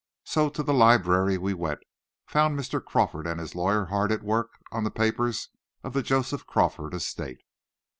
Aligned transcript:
So 0.23 0.49
to 0.49 0.63
the 0.63 0.73
library 0.73 1.37
we 1.37 1.53
went, 1.53 1.77
and 1.77 1.83
found 2.25 2.59
Mr. 2.59 2.83
Crawford 2.83 3.27
and 3.27 3.39
his 3.39 3.53
lawyer 3.53 3.85
hard 3.85 4.11
at 4.11 4.23
work 4.23 4.49
on 4.71 4.83
the 4.83 4.89
papers 4.89 5.49
of 5.83 5.93
the 5.93 6.01
Joseph 6.01 6.47
Crawford 6.47 6.95
estate. 6.95 7.43